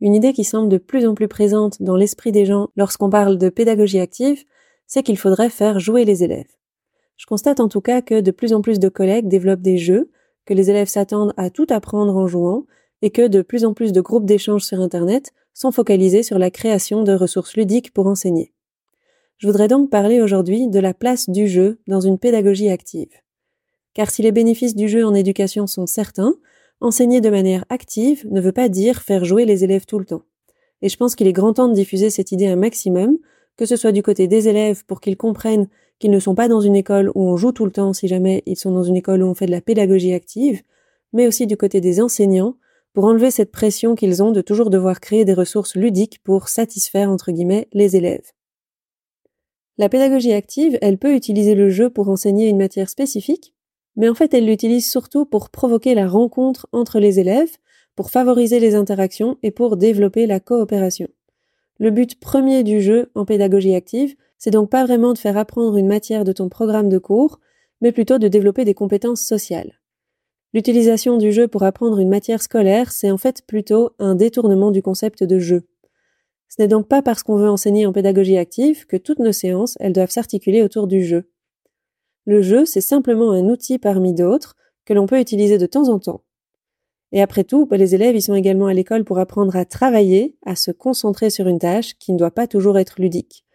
Une 0.00 0.14
idée 0.14 0.32
qui 0.32 0.44
semble 0.44 0.68
de 0.68 0.78
plus 0.78 1.06
en 1.06 1.14
plus 1.14 1.28
présente 1.28 1.82
dans 1.82 1.96
l'esprit 1.96 2.30
des 2.30 2.46
gens 2.46 2.68
lorsqu'on 2.76 3.10
parle 3.10 3.36
de 3.36 3.48
pédagogie 3.48 3.98
active, 3.98 4.44
c'est 4.86 5.02
qu'il 5.02 5.18
faudrait 5.18 5.50
faire 5.50 5.80
jouer 5.80 6.04
les 6.04 6.22
élèves. 6.22 6.50
Je 7.16 7.26
constate 7.26 7.58
en 7.58 7.68
tout 7.68 7.80
cas 7.80 8.00
que 8.00 8.20
de 8.20 8.30
plus 8.30 8.52
en 8.52 8.62
plus 8.62 8.78
de 8.78 8.88
collègues 8.88 9.28
développent 9.28 9.60
des 9.60 9.76
jeux, 9.76 10.10
que 10.46 10.54
les 10.54 10.70
élèves 10.70 10.88
s'attendent 10.88 11.34
à 11.36 11.50
tout 11.50 11.66
apprendre 11.70 12.16
en 12.16 12.28
jouant, 12.28 12.64
et 13.02 13.10
que 13.10 13.26
de 13.26 13.42
plus 13.42 13.64
en 13.64 13.74
plus 13.74 13.92
de 13.92 14.00
groupes 14.00 14.24
d'échanges 14.24 14.64
sur 14.64 14.80
Internet 14.80 15.32
sont 15.52 15.72
focalisés 15.72 16.22
sur 16.22 16.38
la 16.38 16.50
création 16.50 17.02
de 17.02 17.12
ressources 17.12 17.56
ludiques 17.56 17.92
pour 17.92 18.06
enseigner. 18.06 18.52
Je 19.38 19.46
voudrais 19.46 19.68
donc 19.68 19.90
parler 19.90 20.20
aujourd'hui 20.20 20.68
de 20.68 20.80
la 20.80 20.94
place 20.94 21.28
du 21.28 21.48
jeu 21.48 21.80
dans 21.86 22.00
une 22.00 22.18
pédagogie 22.18 22.70
active. 22.70 23.10
Car 23.94 24.10
si 24.10 24.22
les 24.22 24.32
bénéfices 24.32 24.74
du 24.74 24.88
jeu 24.88 25.04
en 25.04 25.14
éducation 25.14 25.66
sont 25.66 25.86
certains, 25.86 26.34
enseigner 26.80 27.20
de 27.20 27.30
manière 27.30 27.64
active 27.68 28.26
ne 28.30 28.40
veut 28.40 28.52
pas 28.52 28.68
dire 28.68 29.02
faire 29.02 29.24
jouer 29.24 29.44
les 29.44 29.64
élèves 29.64 29.86
tout 29.86 29.98
le 29.98 30.04
temps. 30.04 30.22
Et 30.82 30.88
je 30.88 30.96
pense 30.96 31.14
qu'il 31.14 31.26
est 31.26 31.32
grand 31.32 31.54
temps 31.54 31.68
de 31.68 31.74
diffuser 31.74 32.10
cette 32.10 32.32
idée 32.32 32.46
un 32.46 32.56
maximum, 32.56 33.18
que 33.56 33.66
ce 33.66 33.76
soit 33.76 33.92
du 33.92 34.02
côté 34.02 34.28
des 34.28 34.48
élèves 34.48 34.84
pour 34.86 35.00
qu'ils 35.00 35.16
comprennent 35.16 35.68
qu'ils 35.98 36.12
ne 36.12 36.20
sont 36.20 36.36
pas 36.36 36.48
dans 36.48 36.60
une 36.60 36.76
école 36.76 37.10
où 37.14 37.28
on 37.28 37.36
joue 37.36 37.52
tout 37.52 37.64
le 37.64 37.72
temps 37.72 37.92
si 37.92 38.06
jamais 38.06 38.42
ils 38.46 38.56
sont 38.56 38.70
dans 38.70 38.84
une 38.84 38.96
école 38.96 39.22
où 39.22 39.26
on 39.26 39.34
fait 39.34 39.46
de 39.46 39.50
la 39.50 39.60
pédagogie 39.60 40.12
active, 40.12 40.62
mais 41.12 41.26
aussi 41.26 41.46
du 41.46 41.56
côté 41.56 41.80
des 41.80 42.00
enseignants 42.00 42.54
pour 42.94 43.04
enlever 43.04 43.30
cette 43.30 43.50
pression 43.50 43.94
qu'ils 43.94 44.22
ont 44.22 44.30
de 44.30 44.40
toujours 44.40 44.70
devoir 44.70 45.00
créer 45.00 45.24
des 45.24 45.34
ressources 45.34 45.74
ludiques 45.74 46.20
pour 46.22 46.48
satisfaire 46.48 47.10
entre 47.10 47.32
guillemets 47.32 47.68
les 47.72 47.96
élèves. 47.96 48.32
La 49.76 49.88
pédagogie 49.88 50.32
active, 50.32 50.78
elle 50.82 50.98
peut 50.98 51.14
utiliser 51.14 51.54
le 51.54 51.70
jeu 51.70 51.90
pour 51.90 52.08
enseigner 52.08 52.48
une 52.48 52.58
matière 52.58 52.88
spécifique, 52.88 53.54
mais 53.98 54.08
en 54.08 54.14
fait 54.14 54.32
elle 54.32 54.46
l'utilise 54.46 54.90
surtout 54.90 55.26
pour 55.26 55.50
provoquer 55.50 55.94
la 55.94 56.08
rencontre 56.08 56.66
entre 56.72 57.00
les 57.00 57.20
élèves, 57.20 57.58
pour 57.96 58.10
favoriser 58.10 58.60
les 58.60 58.74
interactions 58.74 59.36
et 59.42 59.50
pour 59.50 59.76
développer 59.76 60.26
la 60.26 60.40
coopération. 60.40 61.08
Le 61.78 61.90
but 61.90 62.18
premier 62.18 62.62
du 62.62 62.80
jeu 62.80 63.10
en 63.14 63.24
pédagogie 63.24 63.74
active, 63.74 64.14
c'est 64.38 64.52
donc 64.52 64.70
pas 64.70 64.84
vraiment 64.84 65.12
de 65.12 65.18
faire 65.18 65.36
apprendre 65.36 65.76
une 65.76 65.88
matière 65.88 66.24
de 66.24 66.32
ton 66.32 66.48
programme 66.48 66.88
de 66.88 66.98
cours, 66.98 67.40
mais 67.80 67.92
plutôt 67.92 68.18
de 68.18 68.28
développer 68.28 68.64
des 68.64 68.74
compétences 68.74 69.20
sociales. 69.20 69.80
L'utilisation 70.54 71.18
du 71.18 71.32
jeu 71.32 71.48
pour 71.48 71.64
apprendre 71.64 71.98
une 71.98 72.08
matière 72.08 72.40
scolaire, 72.40 72.92
c'est 72.92 73.10
en 73.10 73.18
fait 73.18 73.42
plutôt 73.46 73.90
un 73.98 74.14
détournement 74.14 74.70
du 74.70 74.80
concept 74.80 75.24
de 75.24 75.38
jeu. 75.38 75.68
Ce 76.48 76.62
n'est 76.62 76.68
donc 76.68 76.88
pas 76.88 77.02
parce 77.02 77.22
qu'on 77.22 77.36
veut 77.36 77.50
enseigner 77.50 77.84
en 77.84 77.92
pédagogie 77.92 78.38
active 78.38 78.86
que 78.86 78.96
toutes 78.96 79.18
nos 79.18 79.32
séances, 79.32 79.76
elles 79.80 79.92
doivent 79.92 80.10
s'articuler 80.10 80.62
autour 80.62 80.86
du 80.86 81.04
jeu. 81.04 81.28
Le 82.28 82.42
jeu, 82.42 82.66
c'est 82.66 82.82
simplement 82.82 83.32
un 83.32 83.48
outil 83.48 83.78
parmi 83.78 84.12
d'autres 84.12 84.54
que 84.84 84.92
l'on 84.92 85.06
peut 85.06 85.18
utiliser 85.18 85.56
de 85.56 85.64
temps 85.64 85.88
en 85.88 85.98
temps. 85.98 86.24
Et 87.10 87.22
après 87.22 87.42
tout, 87.42 87.64
bah, 87.64 87.78
les 87.78 87.94
élèves, 87.94 88.14
ils 88.14 88.20
sont 88.20 88.34
également 88.34 88.66
à 88.66 88.74
l'école 88.74 89.02
pour 89.02 89.18
apprendre 89.18 89.56
à 89.56 89.64
travailler, 89.64 90.36
à 90.44 90.54
se 90.54 90.70
concentrer 90.70 91.30
sur 91.30 91.48
une 91.48 91.58
tâche 91.58 91.94
qui 91.98 92.12
ne 92.12 92.18
doit 92.18 92.30
pas 92.30 92.46
toujours 92.46 92.78
être 92.78 93.00
ludique. 93.00 93.46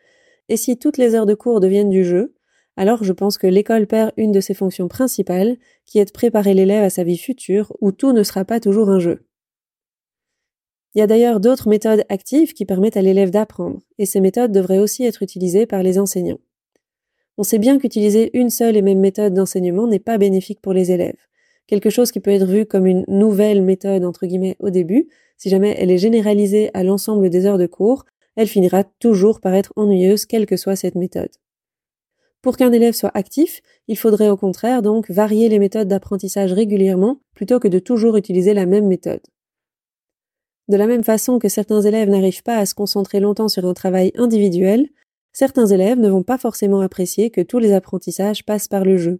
Et 0.50 0.58
si 0.58 0.80
toutes 0.80 0.98
les 0.98 1.14
heures 1.14 1.28
de 1.28 1.36
cours 1.36 1.60
deviennent 1.60 1.92
du 1.92 2.04
jeu, 2.04 2.34
alors 2.76 3.04
je 3.04 3.14
pense 3.14 3.38
que 3.38 3.46
l'école 3.46 3.86
perd 3.86 4.12
une 4.18 4.32
de 4.32 4.42
ses 4.42 4.56
fonctions 4.56 4.88
principales, 4.88 5.58
qui 5.86 6.00
est 6.00 6.06
de 6.06 6.12
préparer 6.12 6.56
l'élève 6.56 6.84
à 6.84 6.90
sa 6.90 7.04
vie 7.04 7.20
future, 7.20 7.78
où 7.80 7.92
tout 7.92 8.12
ne 8.12 8.24
sera 8.24 8.44
pas 8.44 8.60
toujours 8.60 8.90
un 8.90 8.98
jeu. 8.98 9.24
Il 10.96 11.00
y 11.00 11.04
a 11.04 11.08
d'ailleurs 11.08 11.40
d'autres 11.40 11.70
méthodes 11.70 12.06
actives 12.10 12.54
qui 12.54 12.66
permettent 12.66 12.98
à 12.98 13.04
l'élève 13.04 13.30
d'apprendre, 13.30 13.82
et 14.00 14.08
ces 14.08 14.20
méthodes 14.20 14.52
devraient 14.52 14.80
aussi 14.80 15.04
être 15.04 15.22
utilisées 15.22 15.68
par 15.68 15.84
les 15.84 16.00
enseignants. 16.00 16.40
On 17.38 17.44
sait 17.44 17.60
bien 17.60 17.80
qu'utiliser 17.80 18.30
une 18.38 18.50
seule 18.50 18.78
et 18.78 18.82
même 18.82 19.00
méthode 19.00 19.34
d'enseignement 19.34 19.88
n'est 19.88 20.00
pas 20.00 20.18
bénéfique 20.18 20.62
pour 20.62 20.74
les 20.74 20.92
élèves. 20.92 21.18
Quelque 21.66 21.90
chose 21.90 22.12
qui 22.12 22.20
peut 22.20 22.32
être 22.32 22.46
vu 22.46 22.66
comme 22.66 22.86
une 22.86 23.06
nouvelle 23.08 23.62
méthode 23.62 24.06
entre 24.06 24.28
guillemets 24.28 24.58
au 24.60 24.70
début, 24.70 25.08
si 25.38 25.50
jamais 25.50 25.76
elle 25.80 25.92
est 25.92 25.98
généralisée 25.98 26.70
à 26.74 26.84
l'ensemble 26.84 27.30
des 27.30 27.46
heures 27.46 27.58
de 27.58 27.66
cours, 27.66 28.06
elle 28.36 28.48
finira 28.48 28.84
toujours 28.84 29.40
par 29.40 29.54
être 29.54 29.74
ennuyeuse 29.76 30.26
quelle 30.26 30.46
que 30.46 30.58
soit 30.58 30.76
cette 30.76 30.96
méthode. 30.96 31.32
Pour 32.42 32.58
qu'un 32.58 32.74
élève 32.74 32.94
soit 32.94 33.12
actif, 33.14 33.62
il 33.88 33.98
faudrait 33.98 34.30
au 34.30 34.38
contraire 34.38 34.82
donc 34.82 35.10
varier 35.10 35.48
les 35.50 35.60
méthodes 35.60 35.88
d'apprentissage 35.88 36.52
régulièrement 36.52 37.22
plutôt 37.34 37.60
que 37.60 37.70
de 37.70 37.80
toujours 37.80 38.18
utiliser 38.18 38.54
la 38.54 38.66
même 38.66 38.88
méthode. 38.88 39.22
De 40.68 40.78
la 40.78 40.88
même 40.88 41.04
façon 41.04 41.40
que 41.40 41.50
certains 41.50 41.82
élèves 41.82 42.10
n'arrivent 42.10 42.44
pas 42.44 42.58
à 42.58 42.66
se 42.66 42.76
concentrer 42.76 43.20
longtemps 43.20 43.48
sur 43.48 43.66
un 43.66 43.74
travail 43.74 44.12
individuel, 44.16 44.90
certains 45.34 45.66
élèves 45.66 46.00
ne 46.00 46.10
vont 46.10 46.24
pas 46.24 46.38
forcément 46.38 46.80
apprécier 46.80 47.30
que 47.30 47.42
tous 47.42 47.60
les 47.60 47.74
apprentissages 47.74 48.46
passent 48.46 48.68
par 48.68 48.86
le 48.86 48.98
jeu. 48.98 49.20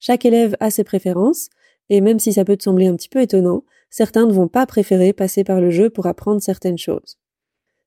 Chaque 0.00 0.24
élève 0.24 0.56
a 0.58 0.70
ses 0.70 0.82
préférences, 0.82 1.50
et 1.90 2.00
même 2.00 2.18
si 2.18 2.32
ça 2.32 2.44
peut 2.44 2.56
te 2.56 2.64
sembler 2.64 2.86
un 2.86 2.96
petit 2.96 3.08
peu 3.08 3.20
étonnant, 3.20 3.64
certains 3.90 4.26
ne 4.26 4.32
vont 4.32 4.48
pas 4.48 4.66
préférer 4.66 5.12
passer 5.12 5.44
par 5.44 5.60
le 5.60 5.70
jeu 5.70 5.90
pour 5.90 6.06
apprendre 6.06 6.40
certaines 6.40 6.78
choses. 6.78 7.18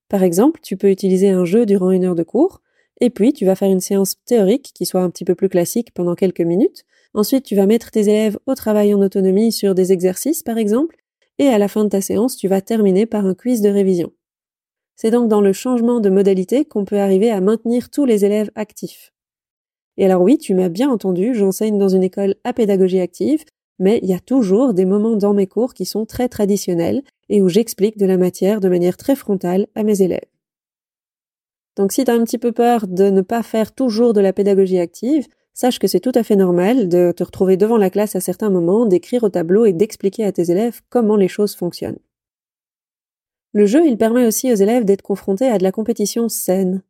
Par 0.09 0.23
exemple, 0.23 0.59
tu 0.61 0.77
peux 0.77 0.91
utiliser 0.91 1.29
un 1.29 1.45
jeu 1.45 1.65
durant 1.65 1.91
une 1.91 2.05
heure 2.05 2.15
de 2.15 2.23
cours, 2.23 2.61
et 3.01 3.09
puis 3.09 3.33
tu 3.33 3.45
vas 3.45 3.55
faire 3.55 3.71
une 3.71 3.79
séance 3.79 4.17
théorique 4.25 4.71
qui 4.73 4.85
soit 4.85 5.01
un 5.01 5.09
petit 5.09 5.25
peu 5.25 5.35
plus 5.35 5.49
classique 5.49 5.93
pendant 5.93 6.15
quelques 6.15 6.41
minutes. 6.41 6.85
Ensuite, 7.13 7.45
tu 7.45 7.55
vas 7.55 7.65
mettre 7.65 7.91
tes 7.91 8.01
élèves 8.01 8.37
au 8.45 8.53
travail 8.53 8.93
en 8.93 9.01
autonomie 9.01 9.51
sur 9.51 9.73
des 9.73 9.91
exercices, 9.91 10.43
par 10.43 10.57
exemple, 10.57 10.97
et 11.39 11.47
à 11.47 11.57
la 11.57 11.67
fin 11.67 11.83
de 11.83 11.89
ta 11.89 12.01
séance, 12.01 12.37
tu 12.37 12.47
vas 12.47 12.61
terminer 12.61 13.05
par 13.05 13.25
un 13.25 13.33
quiz 13.33 13.61
de 13.61 13.69
révision. 13.69 14.11
C'est 14.95 15.11
donc 15.11 15.27
dans 15.27 15.41
le 15.41 15.53
changement 15.53 15.99
de 15.99 16.09
modalité 16.09 16.65
qu'on 16.65 16.85
peut 16.85 16.99
arriver 16.99 17.31
à 17.31 17.41
maintenir 17.41 17.89
tous 17.89 18.05
les 18.05 18.25
élèves 18.25 18.51
actifs. 18.55 19.11
Et 19.97 20.05
alors 20.05 20.21
oui, 20.21 20.37
tu 20.37 20.53
m'as 20.55 20.69
bien 20.69 20.89
entendu, 20.89 21.33
j'enseigne 21.33 21.77
dans 21.77 21.89
une 21.89 22.03
école 22.03 22.35
à 22.43 22.53
pédagogie 22.53 22.99
active, 22.99 23.43
mais 23.79 23.99
il 24.03 24.09
y 24.09 24.13
a 24.13 24.19
toujours 24.19 24.73
des 24.73 24.85
moments 24.85 25.15
dans 25.15 25.33
mes 25.33 25.47
cours 25.47 25.73
qui 25.73 25.85
sont 25.85 26.05
très 26.05 26.29
traditionnels 26.29 27.01
et 27.29 27.41
où 27.41 27.49
j'explique 27.49 27.97
de 27.97 28.05
la 28.05 28.17
matière 28.17 28.59
de 28.59 28.69
manière 28.69 28.97
très 28.97 29.15
frontale 29.15 29.67
à 29.75 29.83
mes 29.83 30.01
élèves. 30.01 30.25
Donc 31.75 31.91
si 31.91 32.03
tu 32.03 32.11
as 32.11 32.13
un 32.13 32.23
petit 32.23 32.37
peu 32.37 32.51
peur 32.51 32.87
de 32.87 33.09
ne 33.09 33.21
pas 33.21 33.41
faire 33.41 33.73
toujours 33.73 34.13
de 34.13 34.21
la 34.21 34.33
pédagogie 34.33 34.79
active, 34.79 35.27
sache 35.53 35.79
que 35.79 35.87
c'est 35.87 35.99
tout 35.99 36.11
à 36.15 36.23
fait 36.23 36.35
normal 36.35 36.87
de 36.87 37.11
te 37.15 37.23
retrouver 37.23 37.57
devant 37.57 37.77
la 37.77 37.89
classe 37.89 38.15
à 38.15 38.19
certains 38.19 38.49
moments, 38.49 38.85
d'écrire 38.85 39.23
au 39.23 39.29
tableau 39.29 39.65
et 39.65 39.73
d'expliquer 39.73 40.23
à 40.23 40.31
tes 40.31 40.51
élèves 40.51 40.81
comment 40.89 41.15
les 41.15 41.27
choses 41.27 41.55
fonctionnent. 41.55 41.99
Le 43.53 43.67
jeu, 43.67 43.85
il 43.85 43.97
permet 43.97 44.25
aussi 44.25 44.51
aux 44.51 44.55
élèves 44.55 44.83
d'être 44.83 45.03
confrontés 45.03 45.47
à 45.47 45.59
de 45.59 45.63
la 45.63 45.71
compétition 45.71 46.27
saine. 46.27 46.81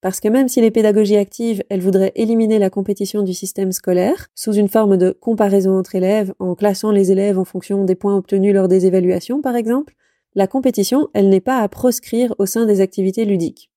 Parce 0.00 0.20
que 0.20 0.28
même 0.28 0.48
si 0.48 0.60
les 0.60 0.70
pédagogies 0.70 1.16
actives, 1.16 1.62
elles 1.68 1.80
voudraient 1.80 2.12
éliminer 2.14 2.58
la 2.58 2.70
compétition 2.70 3.22
du 3.22 3.34
système 3.34 3.72
scolaire, 3.72 4.28
sous 4.34 4.52
une 4.52 4.68
forme 4.68 4.96
de 4.96 5.10
comparaison 5.10 5.78
entre 5.78 5.94
élèves, 5.94 6.32
en 6.38 6.54
classant 6.54 6.90
les 6.90 7.12
élèves 7.12 7.38
en 7.38 7.44
fonction 7.44 7.84
des 7.84 7.94
points 7.94 8.16
obtenus 8.16 8.54
lors 8.54 8.68
des 8.68 8.86
évaluations, 8.86 9.42
par 9.42 9.56
exemple, 9.56 9.94
la 10.34 10.46
compétition, 10.46 11.08
elle 11.12 11.28
n'est 11.28 11.40
pas 11.40 11.58
à 11.58 11.68
proscrire 11.68 12.34
au 12.38 12.46
sein 12.46 12.66
des 12.66 12.80
activités 12.80 13.24
ludiques. 13.24 13.70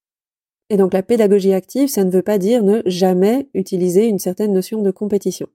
Et 0.70 0.78
donc 0.78 0.94
la 0.94 1.04
pédagogie 1.04 1.54
active, 1.54 1.90
ça 1.90 2.04
ne 2.04 2.12
veut 2.12 2.24
pas 2.24 2.38
dire 2.38 2.64
ne 2.64 2.82
jamais 2.86 3.50
utiliser 3.54 4.08
une 4.08 4.20
certaine 4.20 4.54
notion 4.54 4.82
de 4.82 4.92
compétition. 4.92 5.48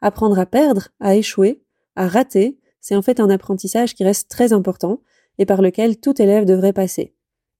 Apprendre 0.00 0.38
à 0.38 0.46
perdre, 0.46 0.88
à 1.00 1.16
échouer, 1.16 1.62
à 1.94 2.08
rater, 2.08 2.58
c'est 2.80 2.96
en 2.96 3.02
fait 3.02 3.20
un 3.20 3.30
apprentissage 3.30 3.94
qui 3.94 4.04
reste 4.04 4.28
très 4.28 4.52
important, 4.52 5.00
et 5.38 5.46
par 5.46 5.62
lequel 5.62 5.98
tout 5.98 6.20
élève 6.20 6.44
devrait 6.44 6.72
passer, 6.72 7.14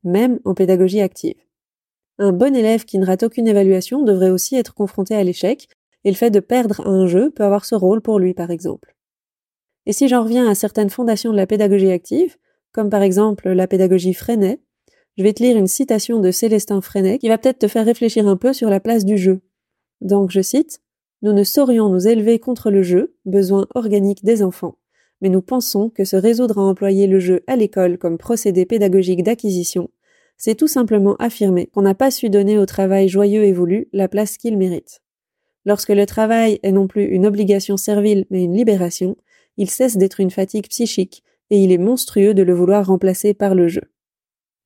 même 0.05 0.41
en 0.45 0.55
pédagogie 0.55 1.01
active. 1.01 1.37
Un 2.19 2.33
bon 2.33 2.57
élève 2.57 2.85
qui 2.85 2.99
ne 2.99 3.07
rate 3.07 3.25
aucune 3.25 3.49
évaluation 3.49 4.03
devrait 4.03 4.31
aussi 4.31 4.57
être 4.57 4.75
confronté 4.75 5.15
à 5.15 5.23
l'échec, 5.23 5.69
et 6.05 6.11
le 6.11 6.17
fait 6.17 6.31
de 6.31 6.41
perdre 6.41 6.87
un 6.87 7.07
jeu 7.07 7.31
peut 7.31 7.45
avoir 7.45 7.65
ce 7.65 7.75
rôle 7.75 8.01
pour 8.01 8.19
lui, 8.19 8.33
par 8.33 8.51
exemple. 8.51 8.95
Et 9.87 9.93
si 9.93 10.09
j'en 10.09 10.23
reviens 10.23 10.49
à 10.49 10.55
certaines 10.55 10.91
fondations 10.91 11.33
de 11.33 11.37
la 11.37 11.47
pédagogie 11.47 11.91
active, 11.91 12.37
comme 12.73 12.91
par 12.91 13.03
exemple 13.03 13.51
la 13.51 13.67
pédagogie 13.67 14.15
Freinet, 14.15 14.61
je 15.17 15.23
vais 15.23 15.33
te 15.33 15.43
lire 15.43 15.57
une 15.57 15.67
citation 15.67 16.21
de 16.21 16.31
Célestin 16.31 16.81
Freinet 16.81 17.19
qui 17.19 17.29
va 17.29 17.39
peut-être 17.39 17.59
te 17.59 17.69
faire 17.69 17.87
réfléchir 17.87 18.29
un 18.29 18.37
peu 18.37 18.53
sur 18.53 18.69
la 18.69 18.81
place 18.81 19.05
du 19.05 19.17
jeu. 19.17 19.41
Donc, 20.01 20.31
je 20.31 20.43
cite, 20.43 20.81
Nous 21.23 21.33
ne 21.33 21.45
saurions 21.45 21.89
nous 21.89 22.07
élever 22.07 22.39
contre 22.39 22.71
le 22.71 22.83
jeu, 22.83 23.17
besoin 23.25 23.67
organique 23.75 24.25
des 24.25 24.43
enfants 24.43 24.77
mais 25.21 25.29
nous 25.29 25.43
pensons 25.43 25.91
que 25.91 26.05
se 26.05 26.17
résoudre 26.17 26.59
à 26.59 26.63
employer 26.63 27.07
le 27.07 27.19
jeu 27.19 27.43
à 27.47 27.57
l'école 27.57 27.99
comme 27.99 28.19
procédé 28.19 28.67
pédagogique 28.67 29.23
d'acquisition, 29.23 29.91
c'est 30.37 30.55
tout 30.55 30.69
simplement 30.69 31.17
affirmer 31.17 31.67
qu'on 31.67 31.83
n'a 31.83 31.95
pas 31.95 32.11
su 32.11 32.29
donner 32.29 32.59
au 32.59 32.67
travail 32.67 33.09
joyeux 33.09 33.45
et 33.45 33.53
voulu 33.53 33.89
la 33.93 34.09
place 34.09 34.37
qu'il 34.37 34.57
mérite. 34.59 35.01
Lorsque 35.65 35.91
le 35.91 36.07
travail 36.07 36.61
est 36.63 36.73
non 36.73 36.87
plus 36.87 37.05
une 37.05 37.27
obligation 37.27 37.77
servile 37.77 38.27
mais 38.31 38.45
une 38.45 38.57
libération, 38.57 39.17
il 39.57 39.71
cesse 39.71 39.97
d'être 39.97 40.21
une 40.21 40.31
fatigue 40.31 40.69
psychique, 40.69 41.25
et 41.51 41.63
il 41.63 41.73
est 41.73 41.79
monstrueux 41.79 42.35
de 42.35 42.43
le 42.43 42.53
vouloir 42.53 42.87
remplacer 42.87 43.33
par 43.33 43.55
le 43.55 43.69
jeu. 43.69 43.83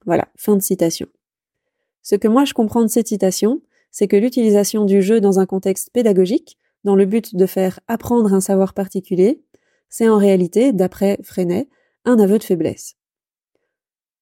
Voilà, 0.06 0.28
fin 0.36 0.56
de 0.56 0.62
citation. 0.62 1.06
Ce 2.02 2.16
que 2.16 2.28
moi 2.28 2.44
je 2.44 2.54
comprends 2.54 2.82
de 2.82 2.88
cette 2.88 3.08
citation, 3.08 3.60
c'est 3.90 4.08
que 4.08 4.16
l'utilisation 4.16 4.84
du 4.84 5.02
jeu 5.02 5.20
dans 5.20 5.38
un 5.38 5.46
contexte 5.46 5.90
pédagogique, 5.92 6.58
dans 6.84 6.96
le 6.96 7.04
but 7.04 7.36
de 7.36 7.46
faire 7.46 7.80
apprendre 7.88 8.32
un 8.32 8.40
savoir 8.40 8.72
particulier, 8.72 9.42
c'est 9.90 10.08
en 10.08 10.16
réalité, 10.16 10.72
d'après 10.72 11.18
Freinet, 11.22 11.68
un 12.04 12.18
aveu 12.18 12.38
de 12.38 12.44
faiblesse. 12.44 12.96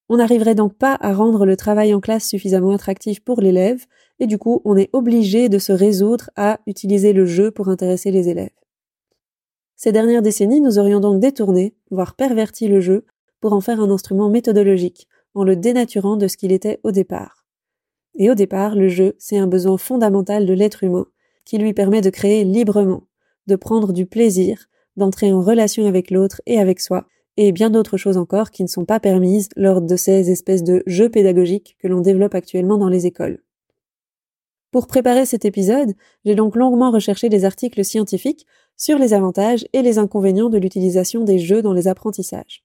On 0.08 0.16
n'arriverait 0.16 0.54
donc 0.54 0.74
pas 0.74 0.96
à 1.00 1.12
rendre 1.12 1.44
le 1.44 1.56
travail 1.56 1.94
en 1.94 2.00
classe 2.00 2.26
suffisamment 2.26 2.72
attractif 2.72 3.20
pour 3.20 3.40
l'élève, 3.40 3.84
et 4.18 4.26
du 4.26 4.38
coup 4.38 4.62
on 4.64 4.76
est 4.76 4.88
obligé 4.92 5.48
de 5.48 5.58
se 5.58 5.72
résoudre 5.72 6.30
à 6.34 6.60
utiliser 6.66 7.12
le 7.12 7.26
jeu 7.26 7.50
pour 7.50 7.68
intéresser 7.68 8.10
les 8.10 8.28
élèves. 8.28 8.50
Ces 9.76 9.92
dernières 9.92 10.22
décennies, 10.22 10.60
nous 10.60 10.78
aurions 10.78 10.98
donc 10.98 11.20
détourné, 11.20 11.76
voire 11.90 12.16
perverti 12.16 12.66
le 12.66 12.80
jeu, 12.80 13.04
pour 13.40 13.52
en 13.52 13.60
faire 13.60 13.80
un 13.80 13.90
instrument 13.90 14.28
méthodologique, 14.28 15.06
en 15.34 15.44
le 15.44 15.54
dénaturant 15.54 16.16
de 16.16 16.26
ce 16.26 16.36
qu'il 16.36 16.50
était 16.50 16.80
au 16.82 16.90
départ. 16.90 17.46
Et 18.16 18.30
au 18.30 18.34
départ, 18.34 18.74
le 18.74 18.88
jeu, 18.88 19.14
c'est 19.18 19.38
un 19.38 19.46
besoin 19.46 19.78
fondamental 19.78 20.46
de 20.46 20.52
l'être 20.52 20.82
humain, 20.82 21.06
qui 21.44 21.58
lui 21.58 21.74
permet 21.74 22.00
de 22.00 22.10
créer 22.10 22.42
librement, 22.42 23.04
de 23.46 23.54
prendre 23.54 23.92
du 23.92 24.06
plaisir, 24.06 24.68
d'entrer 24.98 25.32
en 25.32 25.40
relation 25.40 25.86
avec 25.86 26.10
l'autre 26.10 26.42
et 26.46 26.58
avec 26.58 26.80
soi, 26.80 27.06
et 27.38 27.52
bien 27.52 27.70
d'autres 27.70 27.96
choses 27.96 28.16
encore 28.16 28.50
qui 28.50 28.62
ne 28.62 28.68
sont 28.68 28.84
pas 28.84 29.00
permises 29.00 29.48
lors 29.56 29.80
de 29.80 29.96
ces 29.96 30.30
espèces 30.30 30.64
de 30.64 30.82
jeux 30.86 31.08
pédagogiques 31.08 31.76
que 31.78 31.88
l'on 31.88 32.00
développe 32.00 32.34
actuellement 32.34 32.78
dans 32.78 32.88
les 32.88 33.06
écoles. 33.06 33.42
Pour 34.70 34.86
préparer 34.86 35.24
cet 35.24 35.44
épisode, 35.44 35.94
j'ai 36.24 36.34
donc 36.34 36.54
longuement 36.54 36.90
recherché 36.90 37.28
des 37.28 37.44
articles 37.44 37.84
scientifiques 37.84 38.44
sur 38.76 38.98
les 38.98 39.14
avantages 39.14 39.66
et 39.72 39.82
les 39.82 39.98
inconvénients 39.98 40.50
de 40.50 40.58
l'utilisation 40.58 41.24
des 41.24 41.38
jeux 41.38 41.62
dans 41.62 41.72
les 41.72 41.88
apprentissages. 41.88 42.64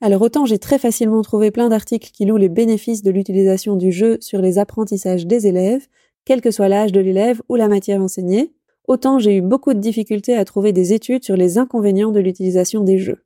Alors 0.00 0.20
autant 0.20 0.44
j'ai 0.44 0.58
très 0.58 0.78
facilement 0.78 1.22
trouvé 1.22 1.50
plein 1.50 1.70
d'articles 1.70 2.10
qui 2.12 2.26
louent 2.26 2.36
les 2.36 2.50
bénéfices 2.50 3.02
de 3.02 3.10
l'utilisation 3.10 3.76
du 3.76 3.90
jeu 3.90 4.18
sur 4.20 4.42
les 4.42 4.58
apprentissages 4.58 5.26
des 5.26 5.46
élèves, 5.46 5.86
quel 6.26 6.42
que 6.42 6.50
soit 6.50 6.68
l'âge 6.68 6.92
de 6.92 7.00
l'élève 7.00 7.40
ou 7.48 7.54
la 7.54 7.68
matière 7.68 8.02
enseignée, 8.02 8.52
autant 8.86 9.18
j'ai 9.18 9.36
eu 9.36 9.40
beaucoup 9.40 9.74
de 9.74 9.78
difficultés 9.78 10.36
à 10.36 10.44
trouver 10.44 10.72
des 10.72 10.92
études 10.92 11.24
sur 11.24 11.36
les 11.36 11.58
inconvénients 11.58 12.12
de 12.12 12.20
l'utilisation 12.20 12.82
des 12.82 12.98
jeux. 12.98 13.24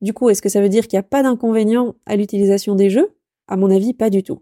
Du 0.00 0.14
coup, 0.14 0.30
est-ce 0.30 0.40
que 0.40 0.48
ça 0.48 0.60
veut 0.60 0.68
dire 0.68 0.88
qu'il 0.88 0.96
n'y 0.96 1.00
a 1.00 1.04
pas 1.04 1.22
d'inconvénients 1.22 1.94
à 2.06 2.16
l'utilisation 2.16 2.74
des 2.74 2.88
jeux? 2.88 3.10
À 3.48 3.56
mon 3.56 3.70
avis, 3.70 3.92
pas 3.92 4.10
du 4.10 4.22
tout. 4.22 4.40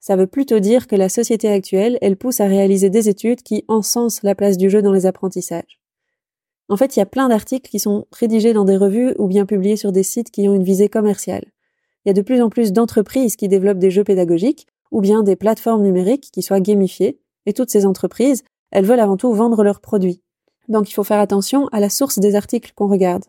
Ça 0.00 0.16
veut 0.16 0.26
plutôt 0.26 0.60
dire 0.60 0.86
que 0.86 0.96
la 0.96 1.08
société 1.08 1.48
actuelle, 1.48 1.98
elle 2.00 2.16
pousse 2.16 2.40
à 2.40 2.46
réaliser 2.46 2.88
des 2.90 3.08
études 3.08 3.42
qui 3.42 3.64
encensent 3.68 4.22
la 4.22 4.34
place 4.34 4.56
du 4.56 4.70
jeu 4.70 4.82
dans 4.82 4.92
les 4.92 5.06
apprentissages. 5.06 5.78
En 6.70 6.76
fait, 6.76 6.96
il 6.96 7.00
y 7.00 7.02
a 7.02 7.06
plein 7.06 7.28
d'articles 7.28 7.70
qui 7.70 7.78
sont 7.78 8.06
rédigés 8.12 8.52
dans 8.52 8.64
des 8.64 8.76
revues 8.76 9.14
ou 9.18 9.26
bien 9.26 9.44
publiés 9.44 9.76
sur 9.76 9.92
des 9.92 10.02
sites 10.02 10.30
qui 10.30 10.48
ont 10.48 10.54
une 10.54 10.62
visée 10.62 10.88
commerciale. 10.88 11.44
Il 12.04 12.08
y 12.08 12.10
a 12.10 12.14
de 12.14 12.22
plus 12.22 12.40
en 12.40 12.48
plus 12.48 12.72
d'entreprises 12.72 13.36
qui 13.36 13.48
développent 13.48 13.78
des 13.78 13.90
jeux 13.90 14.04
pédagogiques 14.04 14.66
ou 14.90 15.00
bien 15.00 15.22
des 15.22 15.36
plateformes 15.36 15.82
numériques 15.82 16.30
qui 16.32 16.42
soient 16.42 16.60
gamifiées, 16.60 17.20
et 17.46 17.52
toutes 17.52 17.70
ces 17.70 17.86
entreprises, 17.86 18.42
elles 18.70 18.84
veulent 18.84 19.00
avant 19.00 19.16
tout 19.16 19.32
vendre 19.32 19.62
leurs 19.64 19.80
produits. 19.80 20.22
Donc 20.68 20.90
il 20.90 20.94
faut 20.94 21.04
faire 21.04 21.18
attention 21.18 21.68
à 21.68 21.80
la 21.80 21.90
source 21.90 22.18
des 22.18 22.34
articles 22.34 22.72
qu'on 22.74 22.88
regarde. 22.88 23.24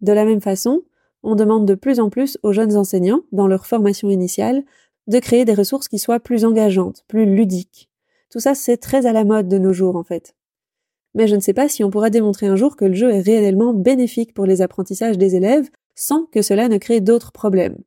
De 0.00 0.12
la 0.12 0.24
même 0.24 0.40
façon, 0.40 0.82
on 1.22 1.36
demande 1.36 1.66
de 1.66 1.74
plus 1.74 2.00
en 2.00 2.10
plus 2.10 2.38
aux 2.42 2.52
jeunes 2.52 2.76
enseignants, 2.76 3.22
dans 3.32 3.46
leur 3.46 3.66
formation 3.66 4.10
initiale, 4.10 4.64
de 5.06 5.18
créer 5.18 5.44
des 5.44 5.54
ressources 5.54 5.88
qui 5.88 5.98
soient 5.98 6.20
plus 6.20 6.44
engageantes, 6.44 7.04
plus 7.08 7.26
ludiques. 7.26 7.88
Tout 8.30 8.40
ça, 8.40 8.54
c'est 8.54 8.76
très 8.76 9.06
à 9.06 9.12
la 9.12 9.24
mode 9.24 9.48
de 9.48 9.58
nos 9.58 9.72
jours, 9.72 9.96
en 9.96 10.04
fait. 10.04 10.34
Mais 11.14 11.28
je 11.28 11.36
ne 11.36 11.40
sais 11.40 11.52
pas 11.52 11.68
si 11.68 11.84
on 11.84 11.90
pourra 11.90 12.10
démontrer 12.10 12.46
un 12.46 12.56
jour 12.56 12.76
que 12.76 12.84
le 12.84 12.94
jeu 12.94 13.10
est 13.10 13.20
réellement 13.20 13.74
bénéfique 13.74 14.32
pour 14.32 14.46
les 14.46 14.62
apprentissages 14.62 15.18
des 15.18 15.36
élèves 15.36 15.68
sans 15.94 16.24
que 16.26 16.40
cela 16.40 16.68
ne 16.68 16.78
crée 16.78 17.00
d'autres 17.00 17.32
problèmes. 17.32 17.78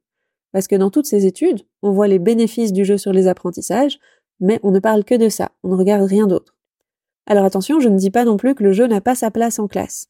Parce 0.52 0.68
que 0.68 0.76
dans 0.76 0.92
toutes 0.92 1.08
ces 1.08 1.26
études, 1.26 1.62
on 1.82 1.92
voit 1.92 2.08
les 2.08 2.20
bénéfices 2.20 2.72
du 2.72 2.86
jeu 2.86 2.98
sur 2.98 3.12
les 3.12 3.28
apprentissages, 3.28 4.00
mais 4.40 4.60
on 4.64 4.72
ne 4.72 4.80
parle 4.80 5.04
que 5.04 5.16
de 5.16 5.30
ça, 5.30 5.52
on 5.64 5.70
ne 5.70 5.76
regarde 5.76 6.08
rien 6.08 6.28
d'autre. 6.28 6.55
Alors 7.26 7.46
attention, 7.46 7.80
je 7.80 7.90
ne 7.90 7.98
dis 7.98 8.12
pas 8.12 8.26
non 8.26 8.38
plus 8.38 8.56
que 8.56 8.64
le 8.64 8.72
jeu 8.72 8.88
n'a 8.88 9.02
pas 9.02 9.16
sa 9.16 9.32
place 9.32 9.60
en 9.60 9.68
classe. 9.68 10.08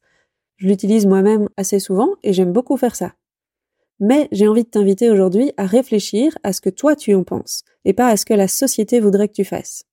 Je 0.56 0.68
l'utilise 0.68 1.06
moi-même 1.06 1.48
assez 1.56 1.78
souvent 1.78 2.10
et 2.22 2.32
j'aime 2.32 2.52
beaucoup 2.52 2.76
faire 2.76 2.96
ça. 2.96 3.14
Mais 4.00 4.28
j'ai 4.32 4.48
envie 4.48 4.64
de 4.64 4.68
t'inviter 4.68 5.10
aujourd'hui 5.10 5.52
à 5.56 5.64
réfléchir 5.64 6.36
à 6.42 6.52
ce 6.52 6.60
que 6.60 6.68
toi 6.70 6.96
tu 6.96 7.14
en 7.14 7.24
penses 7.24 7.64
et 7.84 7.94
pas 7.94 8.08
à 8.08 8.16
ce 8.16 8.26
que 8.26 8.34
la 8.34 8.48
société 8.48 9.00
voudrait 9.00 9.28
que 9.28 9.34
tu 9.34 9.44
fasses. 9.44 9.84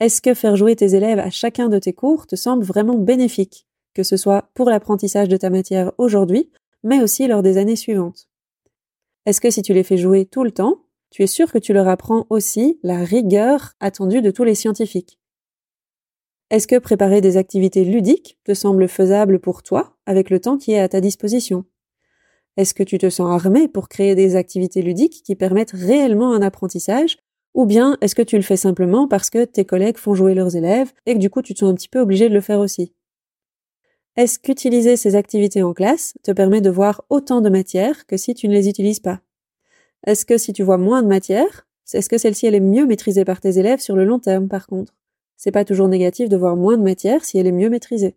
Est-ce 0.00 0.22
que 0.22 0.34
faire 0.34 0.56
jouer 0.56 0.74
tes 0.74 0.94
élèves 0.94 1.18
à 1.18 1.30
chacun 1.30 1.68
de 1.68 1.78
tes 1.78 1.92
cours 1.92 2.26
te 2.26 2.34
semble 2.34 2.64
vraiment 2.64 2.96
bénéfique, 2.96 3.66
que 3.94 4.02
ce 4.02 4.16
soit 4.16 4.50
pour 4.54 4.70
l'apprentissage 4.70 5.28
de 5.28 5.36
ta 5.36 5.50
matière 5.50 5.92
aujourd'hui, 5.98 6.50
mais 6.82 7.02
aussi 7.02 7.28
lors 7.28 7.42
des 7.42 7.58
années 7.58 7.76
suivantes? 7.76 8.28
Est-ce 9.26 9.40
que 9.40 9.50
si 9.50 9.62
tu 9.62 9.74
les 9.74 9.84
fais 9.84 9.98
jouer 9.98 10.24
tout 10.24 10.42
le 10.42 10.50
temps, 10.50 10.84
tu 11.10 11.22
es 11.22 11.26
sûr 11.26 11.52
que 11.52 11.58
tu 11.58 11.72
leur 11.72 11.86
apprends 11.86 12.26
aussi 12.30 12.80
la 12.82 13.04
rigueur 13.04 13.74
attendue 13.78 14.22
de 14.22 14.30
tous 14.30 14.44
les 14.44 14.54
scientifiques? 14.54 15.19
Est-ce 16.50 16.66
que 16.66 16.78
préparer 16.78 17.20
des 17.20 17.36
activités 17.36 17.84
ludiques 17.84 18.38
te 18.44 18.54
semble 18.54 18.88
faisable 18.88 19.38
pour 19.38 19.62
toi 19.62 19.96
avec 20.04 20.30
le 20.30 20.40
temps 20.40 20.58
qui 20.58 20.72
est 20.72 20.80
à 20.80 20.88
ta 20.88 21.00
disposition? 21.00 21.64
Est-ce 22.56 22.74
que 22.74 22.82
tu 22.82 22.98
te 22.98 23.08
sens 23.08 23.30
armé 23.30 23.68
pour 23.68 23.88
créer 23.88 24.16
des 24.16 24.34
activités 24.34 24.82
ludiques 24.82 25.22
qui 25.24 25.36
permettent 25.36 25.70
réellement 25.70 26.34
un 26.34 26.42
apprentissage? 26.42 27.18
Ou 27.54 27.66
bien 27.66 27.96
est-ce 28.00 28.14
que 28.14 28.22
tu 28.22 28.36
le 28.36 28.42
fais 28.42 28.56
simplement 28.56 29.08
parce 29.08 29.30
que 29.30 29.44
tes 29.44 29.64
collègues 29.64 29.96
font 29.96 30.14
jouer 30.14 30.34
leurs 30.34 30.56
élèves 30.56 30.92
et 31.06 31.14
que 31.14 31.18
du 31.18 31.30
coup 31.30 31.42
tu 31.42 31.54
te 31.54 31.60
sens 31.60 31.70
un 31.70 31.74
petit 31.74 31.88
peu 31.88 32.00
obligé 32.00 32.28
de 32.28 32.34
le 32.34 32.40
faire 32.40 32.58
aussi? 32.58 32.92
Est-ce 34.16 34.38
qu'utiliser 34.38 34.96
ces 34.96 35.14
activités 35.14 35.62
en 35.62 35.72
classe 35.72 36.14
te 36.24 36.32
permet 36.32 36.60
de 36.60 36.70
voir 36.70 37.04
autant 37.10 37.40
de 37.40 37.48
matières 37.48 38.06
que 38.06 38.16
si 38.16 38.34
tu 38.34 38.48
ne 38.48 38.54
les 38.54 38.68
utilises 38.68 39.00
pas? 39.00 39.20
Est-ce 40.06 40.26
que 40.26 40.36
si 40.36 40.52
tu 40.52 40.64
vois 40.64 40.78
moins 40.78 41.02
de 41.02 41.08
matières, 41.08 41.68
est-ce 41.92 42.08
que 42.08 42.18
celle-ci 42.18 42.46
elle 42.46 42.56
est 42.56 42.60
mieux 42.60 42.86
maîtrisée 42.86 43.24
par 43.24 43.40
tes 43.40 43.58
élèves 43.58 43.80
sur 43.80 43.96
le 43.96 44.04
long 44.04 44.18
terme 44.18 44.48
par 44.48 44.66
contre? 44.66 44.99
C'est 45.40 45.52
pas 45.52 45.64
toujours 45.64 45.88
négatif 45.88 46.28
de 46.28 46.36
voir 46.36 46.54
moins 46.54 46.76
de 46.76 46.82
matière 46.82 47.24
si 47.24 47.38
elle 47.38 47.46
est 47.46 47.52
mieux 47.52 47.70
maîtrisée. 47.70 48.14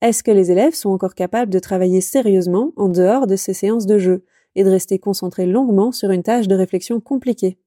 Est-ce 0.00 0.22
que 0.22 0.30
les 0.30 0.50
élèves 0.50 0.72
sont 0.72 0.88
encore 0.88 1.14
capables 1.14 1.52
de 1.52 1.58
travailler 1.58 2.00
sérieusement 2.00 2.72
en 2.76 2.88
dehors 2.88 3.26
de 3.26 3.36
ces 3.36 3.52
séances 3.52 3.84
de 3.84 3.98
jeu 3.98 4.24
et 4.54 4.64
de 4.64 4.70
rester 4.70 4.98
concentrés 4.98 5.44
longuement 5.44 5.92
sur 5.92 6.10
une 6.10 6.22
tâche 6.22 6.48
de 6.48 6.54
réflexion 6.54 6.98
compliquée? 6.98 7.58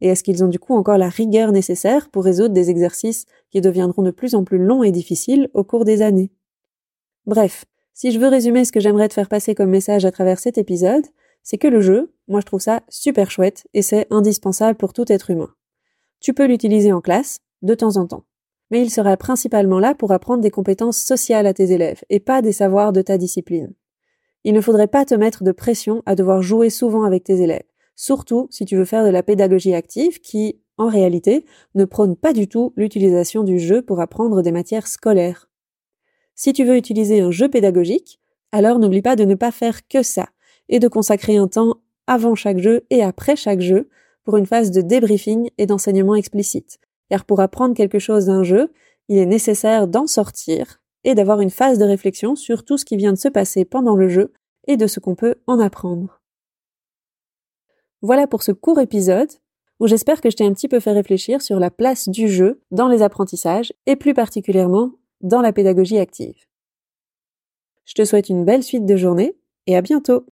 Et 0.00 0.08
est-ce 0.08 0.24
qu'ils 0.24 0.44
ont 0.44 0.48
du 0.48 0.58
coup 0.58 0.74
encore 0.74 0.96
la 0.96 1.10
rigueur 1.10 1.52
nécessaire 1.52 2.08
pour 2.08 2.24
résoudre 2.24 2.54
des 2.54 2.70
exercices 2.70 3.26
qui 3.50 3.60
deviendront 3.60 4.02
de 4.02 4.10
plus 4.12 4.34
en 4.34 4.42
plus 4.42 4.58
longs 4.58 4.82
et 4.82 4.90
difficiles 4.90 5.50
au 5.52 5.62
cours 5.62 5.84
des 5.84 6.00
années? 6.00 6.32
Bref, 7.26 7.66
si 7.92 8.12
je 8.12 8.18
veux 8.18 8.28
résumer 8.28 8.64
ce 8.64 8.72
que 8.72 8.80
j'aimerais 8.80 9.08
te 9.08 9.14
faire 9.14 9.28
passer 9.28 9.54
comme 9.54 9.68
message 9.68 10.06
à 10.06 10.10
travers 10.10 10.38
cet 10.38 10.56
épisode, 10.56 11.04
c'est 11.42 11.58
que 11.58 11.68
le 11.68 11.82
jeu, 11.82 12.14
moi 12.28 12.40
je 12.40 12.46
trouve 12.46 12.60
ça 12.60 12.80
super 12.88 13.30
chouette 13.30 13.66
et 13.74 13.82
c'est 13.82 14.06
indispensable 14.10 14.78
pour 14.78 14.94
tout 14.94 15.12
être 15.12 15.28
humain. 15.28 15.50
Tu 16.20 16.34
peux 16.34 16.46
l'utiliser 16.46 16.92
en 16.92 17.00
classe, 17.00 17.38
de 17.62 17.74
temps 17.74 17.96
en 17.96 18.06
temps. 18.06 18.24
Mais 18.70 18.82
il 18.82 18.90
sera 18.90 19.16
principalement 19.16 19.78
là 19.78 19.94
pour 19.94 20.12
apprendre 20.12 20.42
des 20.42 20.50
compétences 20.50 20.98
sociales 20.98 21.46
à 21.46 21.54
tes 21.54 21.72
élèves 21.72 22.02
et 22.10 22.20
pas 22.20 22.42
des 22.42 22.52
savoirs 22.52 22.92
de 22.92 23.02
ta 23.02 23.16
discipline. 23.16 23.72
Il 24.44 24.54
ne 24.54 24.60
faudrait 24.60 24.88
pas 24.88 25.04
te 25.04 25.14
mettre 25.14 25.44
de 25.44 25.52
pression 25.52 26.02
à 26.06 26.14
devoir 26.14 26.42
jouer 26.42 26.70
souvent 26.70 27.04
avec 27.04 27.24
tes 27.24 27.40
élèves, 27.42 27.66
surtout 27.94 28.48
si 28.50 28.64
tu 28.64 28.76
veux 28.76 28.84
faire 28.84 29.04
de 29.04 29.10
la 29.10 29.22
pédagogie 29.22 29.74
active 29.74 30.20
qui, 30.20 30.60
en 30.78 30.88
réalité, 30.88 31.44
ne 31.74 31.84
prône 31.84 32.16
pas 32.16 32.32
du 32.32 32.48
tout 32.48 32.72
l'utilisation 32.76 33.44
du 33.44 33.58
jeu 33.58 33.82
pour 33.82 34.00
apprendre 34.00 34.42
des 34.42 34.52
matières 34.52 34.86
scolaires. 34.86 35.48
Si 36.34 36.52
tu 36.52 36.64
veux 36.64 36.76
utiliser 36.76 37.20
un 37.20 37.30
jeu 37.30 37.48
pédagogique, 37.48 38.20
alors 38.52 38.78
n'oublie 38.78 39.02
pas 39.02 39.16
de 39.16 39.24
ne 39.24 39.34
pas 39.34 39.50
faire 39.50 39.86
que 39.88 40.02
ça, 40.02 40.28
et 40.68 40.78
de 40.78 40.88
consacrer 40.88 41.36
un 41.36 41.48
temps 41.48 41.80
avant 42.06 42.34
chaque 42.34 42.58
jeu 42.58 42.84
et 42.90 43.02
après 43.02 43.36
chaque 43.36 43.60
jeu 43.60 43.88
pour 44.26 44.36
une 44.36 44.44
phase 44.44 44.72
de 44.72 44.82
débriefing 44.82 45.50
et 45.56 45.64
d'enseignement 45.66 46.16
explicite. 46.16 46.78
Car 47.08 47.24
pour 47.24 47.40
apprendre 47.40 47.74
quelque 47.74 48.00
chose 48.00 48.26
d'un 48.26 48.42
jeu, 48.42 48.72
il 49.08 49.18
est 49.18 49.26
nécessaire 49.26 49.86
d'en 49.86 50.06
sortir 50.06 50.80
et 51.04 51.14
d'avoir 51.14 51.40
une 51.40 51.50
phase 51.50 51.78
de 51.78 51.84
réflexion 51.84 52.34
sur 52.34 52.64
tout 52.64 52.76
ce 52.76 52.84
qui 52.84 52.96
vient 52.96 53.12
de 53.12 53.18
se 53.18 53.28
passer 53.28 53.64
pendant 53.64 53.94
le 53.94 54.08
jeu 54.08 54.32
et 54.66 54.76
de 54.76 54.88
ce 54.88 54.98
qu'on 54.98 55.14
peut 55.14 55.36
en 55.46 55.60
apprendre. 55.60 56.20
Voilà 58.02 58.26
pour 58.26 58.42
ce 58.42 58.52
court 58.52 58.80
épisode 58.80 59.30
où 59.78 59.86
j'espère 59.86 60.20
que 60.20 60.30
je 60.30 60.36
t'ai 60.36 60.44
un 60.44 60.52
petit 60.52 60.68
peu 60.68 60.80
fait 60.80 60.92
réfléchir 60.92 61.40
sur 61.40 61.60
la 61.60 61.70
place 61.70 62.08
du 62.08 62.28
jeu 62.28 62.60
dans 62.72 62.88
les 62.88 63.02
apprentissages 63.02 63.72
et 63.86 63.94
plus 63.94 64.14
particulièrement 64.14 64.90
dans 65.20 65.40
la 65.40 65.52
pédagogie 65.52 65.98
active. 65.98 66.46
Je 67.84 67.94
te 67.94 68.04
souhaite 68.04 68.28
une 68.28 68.44
belle 68.44 68.64
suite 68.64 68.86
de 68.86 68.96
journée 68.96 69.36
et 69.68 69.76
à 69.76 69.82
bientôt. 69.82 70.26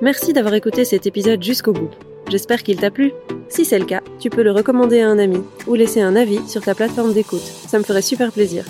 Merci 0.00 0.32
d'avoir 0.32 0.54
écouté 0.54 0.84
cet 0.84 1.06
épisode 1.06 1.42
jusqu'au 1.42 1.72
bout. 1.72 2.11
J'espère 2.32 2.62
qu'il 2.62 2.78
t'a 2.78 2.90
plu. 2.90 3.12
Si 3.50 3.66
c'est 3.66 3.78
le 3.78 3.84
cas, 3.84 4.00
tu 4.18 4.30
peux 4.30 4.42
le 4.42 4.52
recommander 4.52 5.00
à 5.00 5.08
un 5.10 5.18
ami 5.18 5.42
ou 5.66 5.74
laisser 5.74 6.00
un 6.00 6.16
avis 6.16 6.40
sur 6.48 6.62
ta 6.62 6.74
plateforme 6.74 7.12
d'écoute. 7.12 7.42
Ça 7.42 7.78
me 7.78 7.84
ferait 7.84 8.00
super 8.00 8.32
plaisir. 8.32 8.64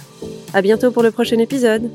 À 0.52 0.62
bientôt 0.62 0.90
pour 0.90 1.04
le 1.04 1.12
prochain 1.12 1.38
épisode. 1.38 1.88